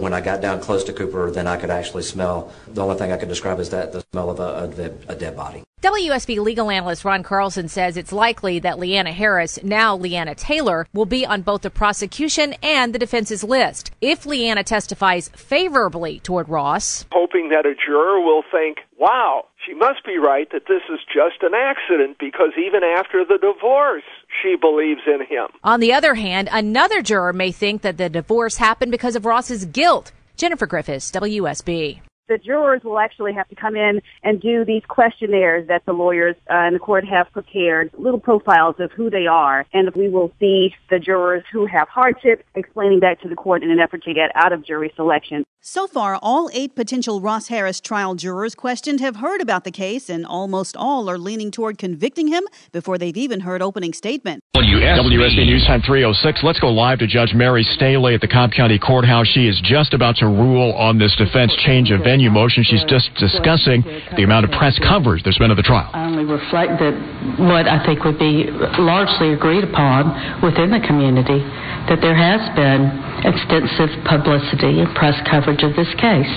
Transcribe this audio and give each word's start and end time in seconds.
When 0.00 0.14
I 0.14 0.22
got 0.22 0.40
down 0.40 0.60
close 0.60 0.82
to 0.84 0.92
Cooper, 0.94 1.30
then 1.30 1.46
I 1.46 1.58
could 1.58 1.70
actually 1.70 2.04
smell. 2.04 2.52
The 2.68 2.82
only 2.82 2.96
thing 2.96 3.12
I 3.12 3.18
could 3.18 3.28
describe 3.28 3.60
is 3.60 3.68
that 3.70 3.92
the 3.92 4.02
smell 4.12 4.30
of 4.30 4.40
a, 4.40 4.92
a, 5.08 5.12
a 5.12 5.14
dead 5.14 5.36
body. 5.36 5.62
WSB 5.82 6.38
legal 6.38 6.70
analyst 6.70 7.06
Ron 7.06 7.22
Carlson 7.22 7.68
says 7.68 7.96
it's 7.96 8.12
likely 8.12 8.58
that 8.58 8.78
Leanna 8.78 9.12
Harris, 9.12 9.62
now 9.62 9.96
Leanna 9.96 10.34
Taylor, 10.34 10.86
will 10.92 11.06
be 11.06 11.24
on 11.24 11.40
both 11.40 11.62
the 11.62 11.70
prosecution 11.70 12.54
and 12.62 12.94
the 12.94 12.98
defense's 12.98 13.42
list. 13.42 13.90
If 14.00 14.26
Leanna 14.26 14.62
testifies 14.62 15.30
favorably 15.30 16.20
toward 16.20 16.48
Ross, 16.50 17.06
hoping 17.12 17.48
that 17.48 17.64
a 17.66 17.74
juror 17.74 18.20
will 18.20 18.42
think, 18.50 18.78
wow, 18.98 19.46
she 19.66 19.74
must 19.74 20.04
be 20.04 20.18
right 20.18 20.50
that 20.52 20.66
this 20.68 20.82
is 20.92 21.00
just 21.06 21.42
an 21.42 21.54
accident 21.54 22.18
because 22.18 22.52
even 22.58 22.82
after 22.82 23.24
the 23.24 23.38
divorce, 23.38 24.04
she 24.42 24.56
believes 24.56 25.02
in 25.06 25.20
him. 25.20 25.48
On 25.62 25.80
the 25.80 25.92
other 25.92 26.14
hand, 26.14 26.48
another 26.50 27.02
juror 27.02 27.32
may 27.32 27.52
think 27.52 27.82
that 27.82 27.98
the 27.98 28.08
divorce 28.08 28.56
happened 28.56 28.90
because 28.90 29.16
of 29.16 29.24
Ross's 29.24 29.64
guilt. 29.66 30.12
Jennifer 30.36 30.66
Griffiths, 30.66 31.10
WSB 31.10 32.00
the 32.30 32.38
jurors 32.38 32.80
will 32.84 33.00
actually 33.00 33.34
have 33.34 33.48
to 33.48 33.56
come 33.56 33.74
in 33.74 34.00
and 34.22 34.40
do 34.40 34.64
these 34.64 34.82
questionnaires 34.86 35.66
that 35.66 35.84
the 35.84 35.92
lawyers 35.92 36.36
uh, 36.48 36.54
and 36.54 36.76
the 36.76 36.78
court 36.78 37.04
have 37.04 37.26
prepared, 37.32 37.90
little 37.98 38.20
profiles 38.20 38.76
of 38.78 38.92
who 38.92 39.10
they 39.10 39.26
are, 39.26 39.66
and 39.74 39.90
we 39.96 40.08
will 40.08 40.32
see 40.38 40.72
the 40.90 41.00
jurors 41.00 41.42
who 41.52 41.66
have 41.66 41.88
hardship 41.88 42.44
explaining 42.54 43.00
that 43.00 43.20
to 43.20 43.28
the 43.28 43.34
court 43.34 43.64
in 43.64 43.70
an 43.70 43.80
effort 43.80 44.04
to 44.04 44.14
get 44.14 44.30
out 44.36 44.52
of 44.52 44.64
jury 44.64 44.92
selection. 44.94 45.44
So 45.62 45.86
far, 45.86 46.18
all 46.22 46.48
eight 46.54 46.74
potential 46.74 47.20
Ross 47.20 47.48
Harris 47.48 47.80
trial 47.80 48.14
jurors 48.14 48.54
questioned 48.54 49.00
have 49.00 49.16
heard 49.16 49.40
about 49.40 49.64
the 49.64 49.70
case, 49.70 50.08
and 50.08 50.24
almost 50.24 50.76
all 50.76 51.10
are 51.10 51.18
leaning 51.18 51.50
toward 51.50 51.76
convicting 51.76 52.28
him 52.28 52.44
before 52.72 52.96
they've 52.96 53.16
even 53.16 53.40
heard 53.40 53.60
opening 53.60 53.92
statement. 53.92 54.42
WSB 54.56 55.46
News 55.46 55.64
Time 55.66 55.80
306. 55.80 56.40
Let's 56.42 56.60
go 56.60 56.68
live 56.68 56.98
to 57.00 57.06
Judge 57.06 57.32
Mary 57.34 57.62
Staley 57.62 58.14
at 58.14 58.20
the 58.20 58.28
Cobb 58.28 58.52
County 58.52 58.78
Courthouse. 58.78 59.26
She 59.26 59.48
is 59.48 59.60
just 59.64 59.94
about 59.94 60.16
to 60.16 60.26
rule 60.26 60.72
on 60.72 60.98
this 60.98 61.14
defense 61.16 61.52
change 61.64 61.90
of 61.90 62.00
venue 62.04 62.19
motion. 62.28 62.60
She's 62.60 62.84
just 62.84 63.08
discussing 63.16 63.80
the 64.12 64.20
amount 64.20 64.44
of 64.44 64.52
press 64.52 64.76
coverage 64.84 65.24
there's 65.24 65.40
been 65.40 65.50
of 65.50 65.56
the 65.56 65.64
trial. 65.64 65.88
I 65.96 66.04
only 66.04 66.28
reflect 66.28 66.76
that 66.84 66.92
what 67.40 67.64
I 67.64 67.80
think 67.88 68.04
would 68.04 68.20
be 68.20 68.52
largely 68.76 69.32
agreed 69.32 69.64
upon 69.64 70.12
within 70.44 70.68
the 70.68 70.84
community 70.84 71.40
that 71.88 72.04
there 72.04 72.12
has 72.14 72.44
been 72.52 72.92
extensive 73.24 73.88
publicity 74.04 74.84
and 74.84 74.92
press 74.92 75.16
coverage 75.24 75.64
of 75.64 75.72
this 75.72 75.88
case. 75.96 76.34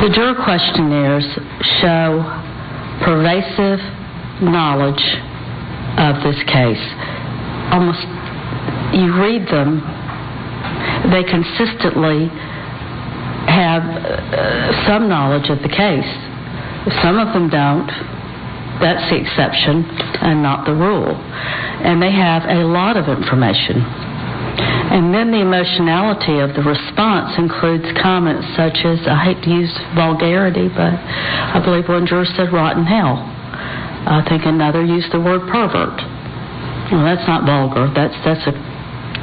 The 0.00 0.08
juror 0.14 0.40
questionnaires 0.40 1.26
show 1.84 2.24
pervasive 3.04 3.82
knowledge 4.40 5.04
of 5.98 6.22
this 6.22 6.38
case. 6.46 6.80
Almost, 7.74 8.06
you 8.94 9.10
read 9.18 9.44
them, 9.50 9.82
they 11.10 11.26
consistently 11.26 12.30
have 13.48 13.82
uh, 13.82 14.86
some 14.86 15.08
knowledge 15.08 15.50
of 15.50 15.58
the 15.64 15.72
case. 15.72 16.12
Some 17.02 17.18
of 17.18 17.32
them 17.32 17.48
don't. 17.48 17.88
That's 18.80 19.10
the 19.10 19.18
exception 19.18 19.82
and 20.22 20.42
not 20.42 20.64
the 20.64 20.74
rule. 20.74 21.10
And 21.10 22.00
they 22.00 22.12
have 22.12 22.44
a 22.46 22.62
lot 22.62 22.96
of 22.96 23.08
information. 23.08 23.82
And 24.88 25.12
then 25.12 25.30
the 25.30 25.42
emotionality 25.42 26.38
of 26.38 26.54
the 26.54 26.62
response 26.62 27.36
includes 27.36 27.84
comments 28.00 28.46
such 28.56 28.78
as, 28.86 29.02
I 29.06 29.34
hate 29.34 29.42
to 29.44 29.50
use 29.50 29.72
vulgarity, 29.94 30.68
but 30.68 30.94
I 30.94 31.60
believe 31.62 31.88
one 31.88 32.06
juror 32.06 32.24
said 32.24 32.52
rotten 32.52 32.86
hell. 32.86 33.20
I 34.08 34.24
think 34.28 34.46
another 34.46 34.84
used 34.84 35.12
the 35.12 35.20
word 35.20 35.44
pervert. 35.50 36.00
Well, 36.90 37.04
that's 37.04 37.26
not 37.28 37.44
vulgar. 37.44 37.92
That's 37.92 38.16
that's 38.24 38.46
a 38.48 38.67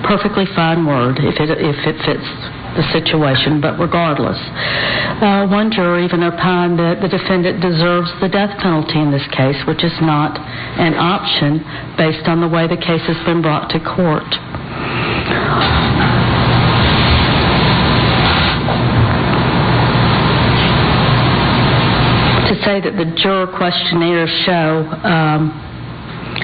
perfectly 0.06 0.45
fine 0.56 0.86
word 0.86 1.17
if 1.20 1.36
it 1.42 1.50
if 1.50 1.80
it 1.86 1.98
fits 2.06 2.30
the 2.75 2.86
situation, 2.92 3.61
but 3.61 3.80
regardless. 3.80 4.38
Uh, 4.38 5.48
one 5.48 5.72
juror 5.72 6.00
even 6.00 6.22
opined 6.23 6.78
that 6.78 7.00
the 7.02 7.08
defendant 7.08 7.61
deserves 7.61 8.11
the 8.20 8.28
death 8.28 8.52
penalty 8.59 9.00
in 9.00 9.11
this 9.11 9.26
case, 9.31 9.56
which 9.66 9.83
is 9.83 9.95
not 10.02 10.36
an 10.77 10.93
option 10.93 11.64
based 11.98 12.27
on 12.27 12.42
the 12.42 12.48
way 12.48 12.67
the 12.67 12.77
case 12.77 13.02
has 13.08 13.17
been 13.26 13.42
brought 13.42 13.71
to 13.71 13.80
court. 13.80 14.27
To 22.45 22.55
say 22.61 22.83
that 22.83 22.93
the 22.99 23.08
juror 23.16 23.48
questionnaires 23.48 24.30
show 24.45 24.83
um, 25.08 25.74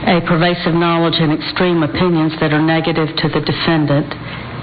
a 0.07 0.21
pervasive 0.25 0.73
knowledge 0.73 1.21
and 1.21 1.29
extreme 1.29 1.83
opinions 1.83 2.33
that 2.41 2.53
are 2.53 2.61
negative 2.61 3.09
to 3.21 3.27
the 3.29 3.41
defendant 3.41 4.09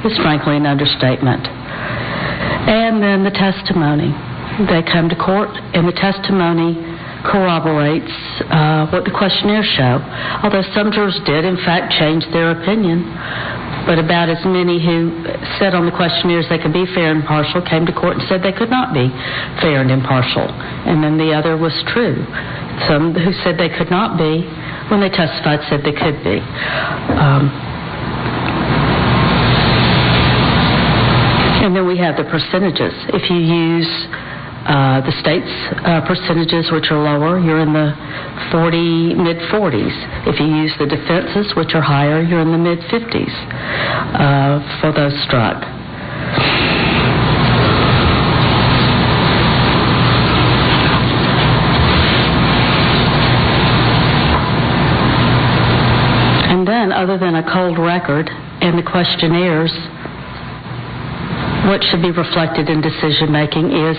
is 0.02 0.14
frankly 0.18 0.56
an 0.58 0.66
understatement. 0.66 1.46
And 1.46 3.02
then 3.02 3.24
the 3.24 3.34
testimony. 3.34 4.10
They 4.58 4.82
come 4.82 5.08
to 5.08 5.14
court, 5.14 5.54
and 5.74 5.86
the 5.86 5.94
testimony 5.94 6.74
corroborates 7.22 8.10
uh, 8.50 8.90
what 8.90 9.06
the 9.06 9.14
questionnaires 9.14 9.66
show. 9.78 10.02
Although 10.42 10.66
some 10.74 10.90
jurors 10.90 11.18
did, 11.26 11.46
in 11.46 11.56
fact, 11.62 11.94
change 11.94 12.26
their 12.34 12.50
opinion, 12.54 13.06
but 13.86 13.98
about 13.98 14.28
as 14.28 14.42
many 14.44 14.82
who 14.82 15.24
said 15.58 15.74
on 15.74 15.86
the 15.86 15.94
questionnaires 15.94 16.46
they 16.50 16.58
could 16.58 16.74
be 16.74 16.86
fair 16.94 17.14
and 17.14 17.22
impartial 17.22 17.62
came 17.62 17.86
to 17.86 17.94
court 17.94 18.18
and 18.18 18.24
said 18.28 18.42
they 18.42 18.52
could 18.52 18.70
not 18.70 18.92
be 18.92 19.08
fair 19.62 19.80
and 19.80 19.90
impartial. 19.90 20.44
And 20.44 21.02
then 21.02 21.16
the 21.16 21.32
other 21.32 21.56
was 21.56 21.74
true. 21.88 22.26
Some 22.86 23.14
who 23.14 23.32
said 23.42 23.58
they 23.58 23.68
could 23.68 23.90
not 23.90 24.16
be, 24.16 24.46
when 24.90 25.00
they 25.00 25.10
testified, 25.10 25.60
said 25.68 25.82
they 25.82 25.92
could 25.92 26.22
be. 26.22 26.38
Um, 27.18 27.50
And 31.58 31.76
then 31.76 31.86
we 31.86 31.98
have 31.98 32.16
the 32.16 32.24
percentages. 32.24 32.94
If 33.12 33.28
you 33.28 33.36
use 33.36 33.90
uh, 34.64 35.04
the 35.04 35.12
state's 35.20 35.52
uh, 35.84 36.00
percentages, 36.06 36.70
which 36.72 36.86
are 36.90 36.96
lower, 36.96 37.38
you're 37.38 37.60
in 37.60 37.74
the 37.74 37.92
40, 38.50 39.14
mid 39.14 39.36
40s. 39.52 39.92
If 40.26 40.40
you 40.40 40.46
use 40.46 40.72
the 40.78 40.86
defenses, 40.86 41.52
which 41.56 41.74
are 41.74 41.82
higher, 41.82 42.22
you're 42.22 42.40
in 42.40 42.52
the 42.52 42.58
mid 42.58 42.78
50s 42.88 43.34
uh, 44.16 44.80
for 44.80 44.92
those 44.92 45.12
struck. 45.24 45.60
And 56.48 56.66
then, 56.66 56.87
other 56.98 57.14
than 57.14 57.38
a 57.38 57.46
cold 57.46 57.78
record 57.78 58.26
and 58.26 58.74
the 58.74 58.82
questionnaires, 58.82 59.70
what 61.70 61.78
should 61.86 62.02
be 62.02 62.10
reflected 62.10 62.66
in 62.66 62.82
decision 62.82 63.30
making 63.30 63.70
is 63.70 63.94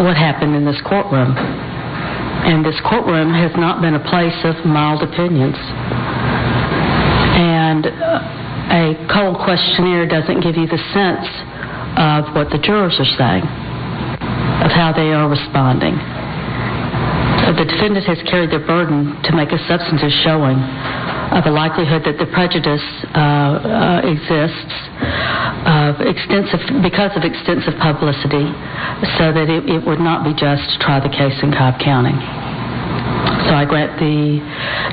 what 0.00 0.16
happened 0.16 0.56
in 0.56 0.64
this 0.64 0.80
courtroom. 0.80 1.36
And 1.36 2.64
this 2.64 2.80
courtroom 2.88 3.36
has 3.36 3.52
not 3.60 3.84
been 3.84 4.00
a 4.00 4.04
place 4.08 4.40
of 4.48 4.64
mild 4.64 5.04
opinions. 5.04 5.60
And 7.36 7.84
a 7.84 8.96
cold 9.12 9.44
questionnaire 9.44 10.08
doesn't 10.08 10.40
give 10.40 10.56
you 10.56 10.64
the 10.72 10.80
sense 10.96 11.28
of 12.00 12.32
what 12.32 12.48
the 12.48 12.56
jurors 12.64 12.96
are 12.96 13.12
saying, 13.20 13.44
of 14.64 14.72
how 14.72 14.96
they 14.96 15.12
are 15.12 15.28
responding. 15.28 16.00
The 17.60 17.68
defendant 17.68 18.06
has 18.06 18.22
carried 18.24 18.48
their 18.48 18.64
burden 18.64 19.20
to 19.28 19.36
make 19.36 19.52
a 19.52 19.60
substantive 19.68 20.12
showing 20.24 20.56
of 21.30 21.46
a 21.46 21.52
likelihood 21.52 22.02
that 22.04 22.18
the 22.18 22.26
prejudice 22.34 22.82
uh, 23.14 23.18
uh, 23.18 24.00
exists 24.02 24.74
extensive 26.02 26.60
because 26.82 27.14
of 27.14 27.22
extensive 27.22 27.76
publicity, 27.78 28.50
so 29.18 29.30
that 29.30 29.46
it, 29.46 29.62
it, 29.68 29.80
would 29.86 30.00
not 30.00 30.24
be 30.24 30.34
just 30.34 30.64
to 30.74 30.76
try 30.82 30.98
the 30.98 31.12
case 31.12 31.36
in 31.42 31.52
Cobb 31.52 31.78
County. 31.78 32.16
So 33.46 33.54
I 33.54 33.64
grant 33.64 33.98
the 33.98 34.42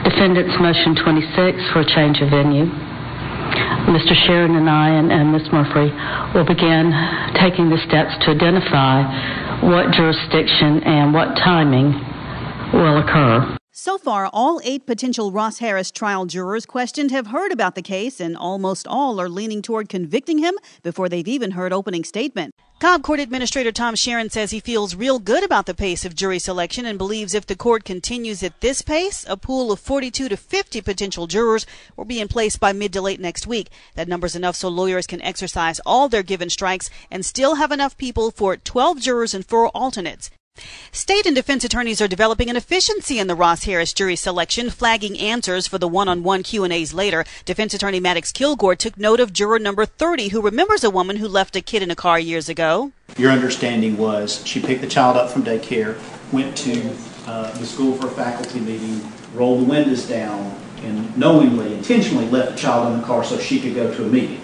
defendant's 0.05 0.55
motion 0.59 0.93
26 0.93 1.73
for 1.73 1.81
a 1.81 1.87
change 1.87 2.21
of 2.21 2.29
venue. 2.29 2.69
Mr. 3.87 4.13
Charron 4.27 4.57
and 4.57 4.69
I 4.69 4.89
and, 4.89 5.11
and 5.11 5.31
Ms. 5.31 5.47
Murphy 5.51 5.89
will 6.35 6.45
begin 6.45 6.91
taking 7.39 7.69
the 7.69 7.79
steps 7.87 8.13
to 8.25 8.35
identify 8.35 9.07
what 9.63 9.91
jurisdiction 9.95 10.83
and 10.83 11.13
what 11.13 11.35
timing 11.39 11.95
will 12.73 12.99
occur. 12.99 13.56
So 13.79 13.99
far, 13.99 14.27
all 14.33 14.59
eight 14.63 14.87
potential 14.87 15.31
Ross 15.31 15.59
Harris 15.59 15.91
trial 15.91 16.25
jurors 16.25 16.65
questioned 16.65 17.11
have 17.11 17.27
heard 17.27 17.51
about 17.51 17.75
the 17.75 17.83
case, 17.83 18.19
and 18.19 18.35
almost 18.35 18.87
all 18.87 19.21
are 19.21 19.29
leaning 19.29 19.61
toward 19.61 19.87
convicting 19.87 20.39
him 20.39 20.55
before 20.81 21.07
they've 21.07 21.27
even 21.27 21.51
heard 21.51 21.71
opening 21.71 22.03
statement. 22.03 22.55
Cobb 22.79 23.03
Court 23.03 23.19
Administrator 23.19 23.71
Tom 23.71 23.93
Charron 23.93 24.31
says 24.31 24.49
he 24.49 24.59
feels 24.59 24.95
real 24.95 25.19
good 25.19 25.43
about 25.43 25.67
the 25.67 25.75
pace 25.75 26.05
of 26.05 26.15
jury 26.15 26.39
selection 26.39 26.87
and 26.87 26.97
believes 26.97 27.35
if 27.35 27.45
the 27.45 27.55
court 27.55 27.83
continues 27.83 28.41
at 28.41 28.61
this 28.61 28.81
pace, 28.81 29.23
a 29.29 29.37
pool 29.37 29.71
of 29.71 29.79
42 29.79 30.27
to 30.27 30.35
50 30.35 30.81
potential 30.81 31.27
jurors 31.27 31.67
will 31.95 32.05
be 32.05 32.19
in 32.19 32.27
place 32.27 32.57
by 32.57 32.73
mid 32.73 32.91
to 32.93 33.01
late 33.03 33.19
next 33.19 33.45
week. 33.45 33.69
That 33.93 34.07
number's 34.07 34.35
enough 34.35 34.55
so 34.55 34.69
lawyers 34.69 35.05
can 35.05 35.21
exercise 35.21 35.79
all 35.85 36.09
their 36.09 36.23
given 36.23 36.49
strikes 36.49 36.89
and 37.11 37.23
still 37.23 37.55
have 37.55 37.71
enough 37.71 37.95
people 37.95 38.31
for 38.31 38.57
12 38.57 39.01
jurors 39.01 39.35
and 39.35 39.45
four 39.45 39.67
alternates. 39.67 40.31
State 40.91 41.25
and 41.25 41.35
defense 41.35 41.63
attorneys 41.63 42.01
are 42.01 42.07
developing 42.07 42.49
an 42.49 42.55
efficiency 42.55 43.19
in 43.19 43.27
the 43.27 43.35
Ross 43.35 43.63
Harris 43.65 43.93
jury 43.93 44.15
selection, 44.15 44.69
flagging 44.69 45.19
answers 45.19 45.67
for 45.67 45.77
the 45.77 45.87
one-on-one 45.87 46.43
Q&As 46.43 46.93
later. 46.93 47.25
Defense 47.45 47.73
attorney 47.73 47.99
Maddox 47.99 48.31
Kilgore 48.31 48.75
took 48.75 48.97
note 48.97 49.19
of 49.19 49.33
juror 49.33 49.59
number 49.59 49.85
30 49.85 50.29
who 50.29 50.41
remembers 50.41 50.83
a 50.83 50.89
woman 50.89 51.17
who 51.17 51.27
left 51.27 51.55
a 51.55 51.61
kid 51.61 51.81
in 51.81 51.91
a 51.91 51.95
car 51.95 52.19
years 52.19 52.49
ago. 52.49 52.91
Your 53.17 53.31
understanding 53.31 53.97
was 53.97 54.45
she 54.45 54.61
picked 54.61 54.81
the 54.81 54.87
child 54.87 55.17
up 55.17 55.29
from 55.29 55.43
daycare, 55.43 55.97
went 56.31 56.57
to 56.57 56.95
uh, 57.25 57.51
the 57.57 57.65
school 57.65 57.95
for 57.95 58.07
a 58.07 58.11
faculty 58.11 58.59
meeting, 58.59 59.01
rolled 59.33 59.61
the 59.61 59.69
windows 59.69 60.07
down, 60.07 60.59
and 60.83 61.17
knowingly, 61.17 61.73
intentionally 61.73 62.27
left 62.29 62.51
the 62.51 62.57
child 62.57 62.93
in 62.93 63.01
the 63.01 63.05
car 63.05 63.23
so 63.23 63.37
she 63.37 63.59
could 63.59 63.75
go 63.75 63.93
to 63.93 64.05
a 64.05 64.07
meeting. 64.07 64.41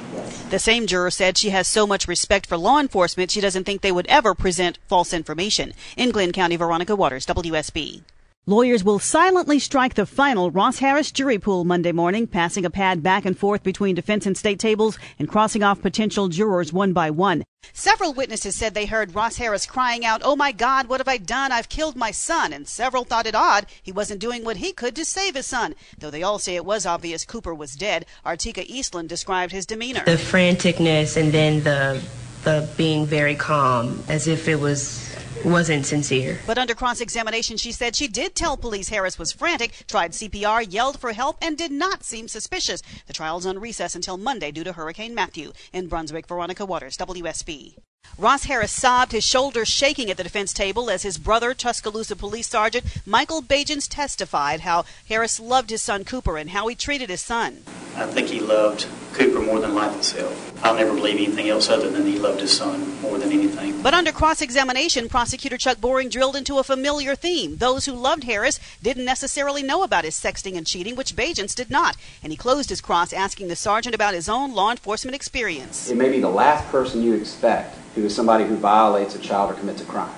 The 0.53 0.59
same 0.59 0.85
juror 0.85 1.09
said 1.09 1.35
she 1.35 1.50
has 1.50 1.67
so 1.67 1.88
much 1.88 2.07
respect 2.07 2.45
for 2.45 2.57
law 2.59 2.77
enforcement 2.77 3.31
she 3.31 3.41
doesn't 3.41 3.63
think 3.63 3.81
they 3.81 3.91
would 3.91 4.05
ever 4.05 4.35
present 4.35 4.77
false 4.88 5.11
information. 5.11 5.73
In 5.97 6.11
Glynn 6.11 6.31
County, 6.31 6.57
Veronica 6.57 6.95
Waters, 6.95 7.25
WSB. 7.25 8.03
Lawyers 8.45 8.84
will 8.84 9.00
silently 9.00 9.57
strike 9.57 9.94
the 9.94 10.06
final 10.06 10.51
Ross 10.51 10.80
Harris 10.80 11.13
jury 11.13 11.40
pool 11.40 11.63
Monday 11.63 11.94
morning, 11.94 12.28
passing 12.28 12.66
a 12.66 12.69
pad 12.69 13.01
back 13.01 13.24
and 13.24 13.38
forth 13.38 13.63
between 13.63 13.95
defense 13.95 14.25
and 14.25 14.38
state 14.38 14.60
tables 14.60 15.00
and 15.18 15.30
crossing 15.30 15.63
off 15.63 15.81
potential 15.81 16.28
jurors 16.28 16.74
one 16.74 16.92
by 16.92 17.10
one. 17.10 17.45
Several 17.72 18.12
witnesses 18.12 18.54
said 18.54 18.74
they 18.74 18.86
heard 18.86 19.16
Ross 19.16 19.38
Harris 19.38 19.66
crying 19.66 20.04
out, 20.04 20.19
Oh 20.25 20.36
my 20.36 20.51
God, 20.51 20.88
what 20.88 21.00
have 21.00 21.07
I 21.07 21.19
done? 21.19 21.54
I've 21.54 21.69
killed 21.69 21.95
my 21.95 22.12
son. 22.12 22.51
And 22.51 22.68
several 22.68 23.06
thought 23.06 23.25
it 23.25 23.34
odd 23.34 23.66
he 23.81 23.94
wasn't 23.94 24.19
doing 24.19 24.44
what 24.44 24.57
he 24.57 24.74
could 24.74 24.94
to 24.98 25.06
save 25.06 25.36
his 25.36 25.45
son. 25.45 25.74
Though 25.98 26.12
they 26.12 26.22
all 26.24 26.38
say 26.38 26.57
it 26.57 26.66
was 26.66 26.86
obvious 26.86 27.24
Cooper 27.24 27.56
was 27.56 27.75
dead, 27.75 28.06
Artika 28.25 28.66
Eastland 28.68 29.07
described 29.07 29.54
his 29.54 29.66
demeanor. 29.66 30.04
The 30.04 30.18
franticness 30.18 31.16
and 31.16 31.31
then 31.31 31.63
the, 31.63 32.04
the 32.44 32.69
being 32.75 33.06
very 33.06 33.36
calm, 33.36 34.04
as 34.10 34.28
if 34.28 34.50
it 34.50 34.60
was 34.60 35.12
wasn't 35.45 35.85
sincere. 35.85 36.39
But 36.45 36.57
under 36.57 36.75
cross 36.75 37.01
examination, 37.01 37.57
she 37.57 37.71
said 37.71 37.95
she 37.95 38.07
did 38.07 38.35
tell 38.35 38.57
police 38.57 38.89
Harris 38.89 39.19
was 39.19 39.31
frantic, 39.31 39.85
tried 39.88 40.12
CPR, 40.12 40.65
yelled 40.69 41.00
for 41.00 41.13
help, 41.13 41.38
and 41.41 41.57
did 41.57 41.71
not 41.71 42.03
seem 42.03 42.27
suspicious. 42.27 42.81
The 43.07 43.13
trial's 43.13 43.45
on 43.45 43.59
recess 43.59 43.95
until 43.95 44.18
Monday 44.18 44.51
due 44.51 44.63
to 44.63 44.74
Hurricane 44.74 45.15
Matthew. 45.15 45.53
In 45.71 45.88
Brunswick, 45.88 46.27
Veronica 46.27 46.65
Waters, 46.65 46.97
WSB. 46.97 47.75
Ross 48.18 48.44
Harris 48.44 48.71
sobbed, 48.71 49.12
his 49.12 49.24
shoulders 49.24 49.68
shaking 49.68 50.12
at 50.12 50.18
the 50.18 50.24
defense 50.24 50.53
table 50.53 50.89
as 50.89 51.03
his 51.03 51.18
brother, 51.18 51.53
Tuscaloosa 51.53 52.15
Police 52.15 52.47
Sergeant 52.47 52.85
Michael 53.06 53.41
Bagents, 53.41 53.88
testified 53.88 54.59
how 54.59 54.85
Harris 55.07 55.39
loved 55.39 55.69
his 55.69 55.81
son 55.81 56.03
Cooper 56.03 56.38
and 56.38 56.51
how 56.51 56.68
he 56.68 56.75
treated 56.75 57.09
his 57.09 57.21
son. 57.21 57.63
I 57.95 58.06
think 58.06 58.27
he 58.27 58.39
loved 58.39 58.88
Cooper 59.13 59.39
more 59.39 59.60
than 59.60 59.75
life 59.75 59.95
itself. 59.95 60.51
I'll 60.63 60.75
never 60.75 60.94
believe 60.94 61.15
anything 61.15 61.50
else 61.50 61.69
other 61.69 61.89
than 61.89 62.06
he 62.06 62.18
loved 62.18 62.42
his 62.42 62.56
son 62.56 63.00
more 63.01 63.18
than 63.18 63.31
anything. 63.31 63.81
But 63.81 63.94
under 63.94 64.12
cross 64.12 64.42
examination, 64.42 65.10
prosecutor 65.10 65.57
Chuck 65.57 65.80
Boring 65.80 66.10
drilled 66.10 66.36
into 66.36 66.57
a 66.57 66.63
familiar 66.63 67.15
theme. 67.15 67.57
Those 67.57 67.86
who 67.86 67.94
loved 67.94 68.24
Harris 68.24 68.60
didn't 68.81 69.06
necessarily 69.06 69.62
know 69.62 69.83
about 69.83 70.06
his 70.06 70.15
sexting 70.15 70.57
and 70.57 70.65
cheating, 70.65 70.95
which 70.95 71.15
Bagents 71.15 71.54
did 71.54 71.69
not. 71.69 71.95
And 72.24 72.31
he 72.31 72.38
closed 72.38 72.69
his 72.69 72.81
cross 72.81 73.13
asking 73.13 73.50
the 73.50 73.56
sergeant 73.56 73.94
about 73.94 74.13
his 74.13 74.30
own 74.30 74.54
law 74.54 74.71
enforcement 74.71 75.16
experience. 75.16 75.89
It 75.89 75.98
may 75.98 76.09
be 76.09 76.19
the 76.19 76.30
last 76.30 76.68
person 76.69 77.04
you 77.04 77.13
expect 77.13 77.77
who 77.95 78.04
is 78.06 78.16
somebody 78.16 78.45
who 78.45 78.56
violates 78.56 79.16
a 79.16 79.19
child 79.19 79.51
or 79.51 79.54
commits 79.54 79.81
a 79.81 79.86
crime. 79.86 80.13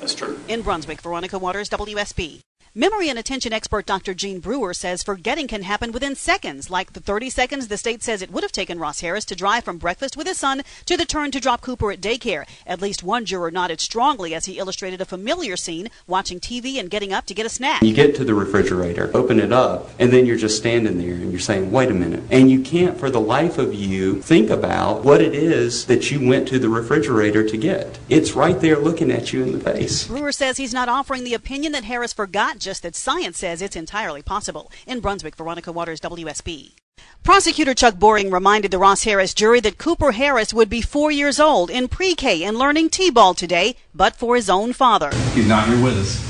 That's 0.00 0.14
true. 0.14 0.40
In 0.48 0.62
Brunswick, 0.62 1.00
Veronica 1.02 1.38
Waters, 1.38 1.68
WSB. 1.68 2.40
Memory 2.78 3.08
and 3.08 3.18
attention 3.18 3.52
expert 3.52 3.86
Dr. 3.86 4.14
Gene 4.14 4.38
Brewer 4.38 4.72
says 4.72 5.02
forgetting 5.02 5.48
can 5.48 5.62
happen 5.62 5.90
within 5.90 6.14
seconds, 6.14 6.70
like 6.70 6.92
the 6.92 7.00
30 7.00 7.28
seconds 7.28 7.66
the 7.66 7.76
state 7.76 8.04
says 8.04 8.22
it 8.22 8.30
would 8.30 8.44
have 8.44 8.52
taken 8.52 8.78
Ross 8.78 9.00
Harris 9.00 9.24
to 9.24 9.34
drive 9.34 9.64
from 9.64 9.78
breakfast 9.78 10.16
with 10.16 10.28
his 10.28 10.38
son 10.38 10.62
to 10.86 10.96
the 10.96 11.04
turn 11.04 11.32
to 11.32 11.40
drop 11.40 11.60
Cooper 11.60 11.90
at 11.90 12.00
daycare. 12.00 12.44
At 12.68 12.80
least 12.80 13.02
one 13.02 13.24
juror 13.24 13.50
nodded 13.50 13.80
strongly 13.80 14.32
as 14.32 14.44
he 14.44 14.58
illustrated 14.58 15.00
a 15.00 15.04
familiar 15.04 15.56
scene, 15.56 15.88
watching 16.06 16.38
TV 16.38 16.78
and 16.78 16.88
getting 16.88 17.12
up 17.12 17.26
to 17.26 17.34
get 17.34 17.46
a 17.46 17.48
snack. 17.48 17.82
You 17.82 17.92
get 17.92 18.14
to 18.14 18.24
the 18.24 18.34
refrigerator, 18.34 19.10
open 19.12 19.40
it 19.40 19.52
up, 19.52 19.90
and 19.98 20.12
then 20.12 20.24
you're 20.24 20.36
just 20.36 20.58
standing 20.58 20.98
there 20.98 21.14
and 21.14 21.32
you're 21.32 21.40
saying, 21.40 21.72
wait 21.72 21.90
a 21.90 21.94
minute. 21.94 22.22
And 22.30 22.48
you 22.48 22.62
can't 22.62 22.96
for 22.96 23.10
the 23.10 23.20
life 23.20 23.58
of 23.58 23.74
you 23.74 24.22
think 24.22 24.50
about 24.50 25.02
what 25.02 25.20
it 25.20 25.34
is 25.34 25.86
that 25.86 26.12
you 26.12 26.24
went 26.24 26.46
to 26.46 26.60
the 26.60 26.68
refrigerator 26.68 27.42
to 27.42 27.56
get. 27.56 27.98
It's 28.08 28.34
right 28.34 28.60
there 28.60 28.78
looking 28.78 29.10
at 29.10 29.32
you 29.32 29.42
in 29.42 29.50
the 29.50 29.58
face. 29.58 30.06
Brewer 30.06 30.30
says 30.30 30.58
he's 30.58 30.72
not 30.72 30.88
offering 30.88 31.24
the 31.24 31.34
opinion 31.34 31.72
that 31.72 31.82
Harris 31.82 32.12
forgot 32.12 32.60
just 32.68 32.82
that 32.82 32.94
science 32.94 33.38
says 33.38 33.62
it's 33.62 33.76
entirely 33.76 34.20
possible. 34.20 34.70
In 34.86 35.00
Brunswick, 35.00 35.36
Veronica 35.36 35.72
Waters, 35.72 36.02
WSB. 36.02 36.74
Prosecutor 37.22 37.72
Chuck 37.72 37.98
Boring 37.98 38.30
reminded 38.30 38.70
the 38.70 38.78
Ross 38.78 39.04
Harris 39.04 39.32
jury 39.32 39.58
that 39.60 39.78
Cooper 39.78 40.12
Harris 40.12 40.52
would 40.52 40.68
be 40.68 40.82
four 40.82 41.10
years 41.10 41.40
old 41.40 41.70
in 41.70 41.88
pre-K 41.88 42.42
and 42.42 42.58
learning 42.58 42.90
T-ball 42.90 43.32
today, 43.32 43.74
but 43.94 44.16
for 44.16 44.36
his 44.36 44.50
own 44.50 44.74
father. 44.74 45.10
He's 45.32 45.48
not 45.48 45.66
here 45.66 45.82
with 45.82 45.96
us 45.96 46.20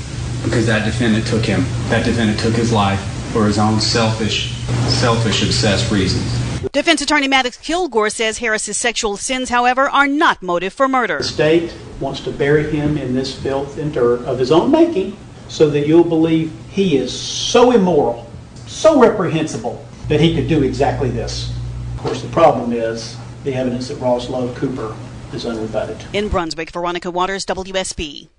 because 0.45 0.65
that 0.67 0.85
defendant 0.85 1.27
took 1.27 1.43
him. 1.43 1.65
That 1.89 2.05
defendant 2.05 2.39
took 2.39 2.53
his 2.53 2.71
life 2.71 3.01
for 3.33 3.45
his 3.45 3.59
own 3.59 3.81
selfish, 3.81 4.53
selfish, 4.87 5.43
obsessed 5.43 5.91
reasons. 5.91 6.23
Defense 6.71 7.01
attorney 7.01 7.27
Maddox 7.27 7.57
Kilgore 7.57 8.09
says 8.09 8.37
Harris's 8.37 8.77
sexual 8.77 9.17
sins, 9.17 9.49
however, 9.49 9.89
are 9.89 10.07
not 10.07 10.41
motive 10.41 10.71
for 10.71 10.87
murder. 10.87 11.17
The 11.17 11.25
state 11.25 11.75
wants 11.99 12.21
to 12.21 12.31
bury 12.31 12.71
him 12.71 12.97
in 12.97 13.13
this 13.13 13.37
filth 13.37 13.77
and 13.77 13.93
dirt 13.93 14.21
of 14.21 14.39
his 14.39 14.53
own 14.53 14.71
making 14.71 15.17
so 15.49 15.69
that 15.69 15.85
you'll 15.85 16.03
believe 16.03 16.53
he 16.69 16.97
is 16.97 17.11
so 17.11 17.71
immoral, 17.71 18.31
so 18.67 18.99
reprehensible, 19.01 19.85
that 20.07 20.21
he 20.21 20.33
could 20.33 20.47
do 20.47 20.63
exactly 20.63 21.09
this. 21.09 21.53
Of 21.95 22.03
course, 22.03 22.21
the 22.21 22.29
problem 22.29 22.71
is 22.71 23.17
the 23.43 23.53
evidence 23.53 23.89
that 23.89 23.97
Ross 23.97 24.29
loved 24.29 24.57
Cooper 24.57 24.95
is 25.33 25.45
unrebutted. 25.45 26.01
In 26.13 26.29
Brunswick, 26.29 26.71
Veronica 26.71 27.11
Waters, 27.11 27.45
WSB. 27.45 28.29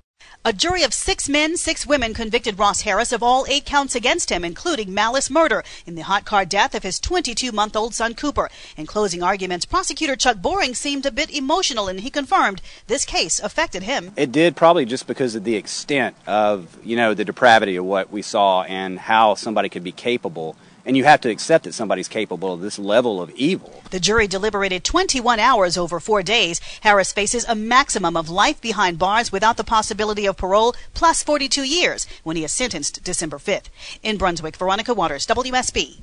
A 0.43 0.55
jury 0.55 0.85
of 0.85 0.95
six 0.95 1.29
men, 1.29 1.59
six 1.59 1.87
women 1.87 2.15
convicted 2.15 2.59
Ross 2.59 2.81
Harris 2.81 3.13
of 3.13 3.23
all 3.23 3.45
eight 3.47 3.67
counts 3.67 3.95
against 3.95 4.31
him, 4.31 4.43
including 4.43 4.95
malice 4.95 5.29
murder 5.29 5.63
in 5.85 5.97
the 5.97 6.01
hot 6.01 6.25
car 6.25 6.47
death 6.47 6.75
of 6.75 6.83
his 6.83 6.99
22 6.99 7.53
month 7.53 7.77
old 7.77 7.95
son 7.95 8.15
Cooper. 8.15 8.49
In 8.75 8.87
closing 8.87 9.23
arguments, 9.23 9.67
prosecutor 9.67 10.17
Chuck 10.17 10.39
Boring 10.39 10.75
seemed 10.75 11.05
a 11.05 11.11
bit 11.11 11.29
emotional 11.29 11.89
and 11.89 12.01
he 12.01 12.09
confirmed 12.09 12.63
this 12.87 13.05
case 13.05 13.39
affected 13.39 13.83
him. 13.83 14.13
It 14.17 14.33
did 14.33 14.57
probably 14.57 14.87
just 14.87 15.07
because 15.07 15.35
of 15.35 15.45
the 15.45 15.57
extent 15.57 16.17
of, 16.27 16.75
you 16.83 16.97
know, 16.97 17.13
the 17.13 17.27
depravity 17.27 17.77
of 17.77 17.85
what 17.85 18.11
we 18.11 18.23
saw 18.23 18.63
and 18.63 18.99
how 18.99 19.35
somebody 19.35 19.69
could 19.69 19.85
be 19.85 19.93
capable 19.93 20.57
and 20.85 20.97
you 20.97 21.05
have 21.05 21.21
to 21.23 21.31
accept 21.31 21.65
that 21.65 21.75
somebody's 21.75 22.09
capable 22.09 22.53
of 22.53 22.61
this 22.61 22.79
level 22.79 23.21
of 23.21 23.31
evil. 23.31 23.83
The 23.91 24.01
jury 24.01 24.27
deliberated 24.27 24.85
21 24.85 25.39
hours 25.39 25.77
over 25.77 26.01
four 26.01 26.23
days. 26.23 26.61
Harris 26.83 27.13
faces 27.13 27.45
a 27.49 27.55
maximum 27.55 28.17
of 28.17 28.29
life 28.29 28.61
behind 28.61 28.99
bars 28.99 29.33
without 29.33 29.57
the 29.57 29.65
possibility 29.65 30.27
of 30.27 30.37
parole, 30.37 30.75
plus 30.95 31.23
42 31.23 31.63
years 31.63 32.07
when 32.23 32.37
he 32.37 32.45
is 32.45 32.53
sentenced 32.53 33.03
December 33.05 33.39
5th. 33.39 33.67
In 34.03 34.17
Brunswick, 34.17 34.57
Veronica 34.57 34.95
Waters, 34.95 35.27
WSB. 35.27 36.01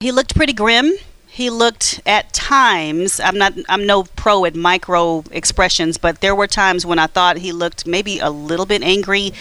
He 0.00 0.12
looked 0.12 0.34
pretty 0.34 0.52
grim 0.52 0.94
he 1.32 1.48
looked 1.48 1.98
at 2.04 2.30
times 2.34 3.18
i'm 3.18 3.38
not 3.38 3.54
i'm 3.70 3.86
no 3.86 4.02
pro 4.04 4.44
at 4.44 4.54
micro 4.54 5.24
expressions 5.30 5.96
but 5.96 6.20
there 6.20 6.34
were 6.34 6.46
times 6.46 6.84
when 6.84 6.98
i 6.98 7.06
thought 7.06 7.38
he 7.38 7.50
looked 7.50 7.86
maybe 7.86 8.18
a 8.18 8.28
little 8.28 8.66
bit 8.66 8.82
angry. 8.82 9.32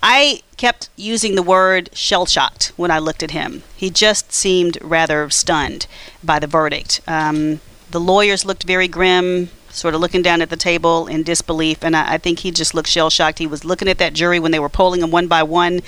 I 0.00 0.42
kept 0.56 0.88
using 0.96 1.34
the 1.34 1.42
word 1.42 1.90
shell 1.92 2.24
shocked 2.24 2.72
when 2.76 2.92
i 2.92 3.00
looked 3.00 3.24
at 3.24 3.32
him. 3.32 3.64
He 3.76 3.90
just 3.90 4.32
seemed 4.32 4.78
rather 4.80 5.28
stunned 5.28 5.88
by 6.22 6.38
the 6.38 6.46
verdict. 6.46 7.00
Um, 7.08 7.60
the 7.90 8.00
lawyers 8.00 8.44
looked 8.44 8.62
very 8.62 8.86
grim 8.86 9.50
sort 9.70 9.94
of 9.94 10.00
looking 10.00 10.22
down 10.22 10.42
at 10.42 10.50
the 10.50 10.56
table 10.56 11.08
in 11.08 11.24
disbelief 11.24 11.82
and 11.82 11.96
I, 11.96 12.14
I 12.14 12.18
think 12.18 12.40
he 12.40 12.52
just 12.52 12.74
looked 12.74 12.88
shell 12.88 13.10
shocked 13.10 13.40
he 13.40 13.46
was 13.48 13.64
looking 13.64 13.88
at 13.88 13.98
that 13.98 14.12
jury 14.12 14.38
when 14.38 14.52
they 14.52 14.60
were 14.60 14.68
polling 14.68 15.02
him 15.02 15.10
one 15.10 15.26
by 15.26 15.42
one 15.42 15.80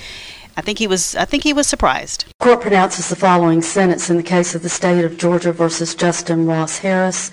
I 0.55 0.61
think 0.61 0.79
he 0.79 0.87
was 0.87 1.15
I 1.15 1.25
think 1.25 1.43
he 1.43 1.53
was 1.53 1.67
surprised. 1.67 2.25
Court 2.39 2.61
pronounces 2.61 3.09
the 3.09 3.15
following 3.15 3.61
sentence 3.61 4.09
in 4.09 4.17
the 4.17 4.23
case 4.23 4.55
of 4.55 4.61
the 4.61 4.69
state 4.69 5.03
of 5.03 5.17
Georgia 5.17 5.51
versus 5.51 5.95
Justin 5.95 6.45
Ross 6.45 6.79
Harris. 6.79 7.31